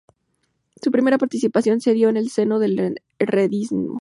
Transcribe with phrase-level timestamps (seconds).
[0.81, 3.99] Su primera participación se dio en el seno del herrerismo.